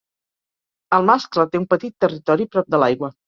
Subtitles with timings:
[0.97, 3.13] El mascle té un petit territori prop de l'aigua.